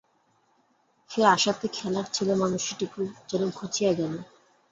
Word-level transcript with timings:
সে 1.11 1.21
আসাতে 1.25 1.67
খেলার 1.73 2.07
ছেলেমানুষিটুকু 2.13 2.99
যেন 3.29 3.43
ঘুচিয়া 3.49 3.91
গেল। 3.93 4.13